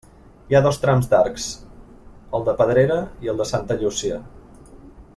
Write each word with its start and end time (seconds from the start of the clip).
Hi 0.51 0.55
ha 0.55 0.61
dos 0.67 0.79
trams 0.85 1.09
d'arcs, 1.11 1.45
el 2.39 2.47
de 2.49 2.55
la 2.55 2.57
Pedrera 2.65 2.97
i 3.27 3.33
el 3.35 3.41
de 3.43 3.51
Santa 3.55 3.81
Llúcia. 3.83 4.19